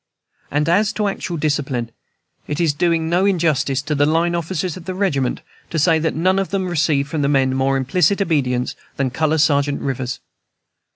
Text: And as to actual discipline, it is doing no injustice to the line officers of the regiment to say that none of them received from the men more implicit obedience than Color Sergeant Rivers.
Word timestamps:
And 0.49 0.67
as 0.67 0.91
to 0.93 1.07
actual 1.07 1.37
discipline, 1.37 1.91
it 2.47 2.59
is 2.59 2.73
doing 2.73 3.07
no 3.07 3.23
injustice 3.27 3.83
to 3.83 3.93
the 3.93 4.07
line 4.07 4.33
officers 4.33 4.75
of 4.75 4.85
the 4.85 4.95
regiment 4.95 5.41
to 5.69 5.77
say 5.77 5.99
that 5.99 6.15
none 6.15 6.39
of 6.39 6.49
them 6.49 6.65
received 6.65 7.07
from 7.07 7.21
the 7.21 7.29
men 7.29 7.53
more 7.53 7.77
implicit 7.77 8.19
obedience 8.19 8.75
than 8.95 9.11
Color 9.11 9.37
Sergeant 9.37 9.79
Rivers. 9.79 10.19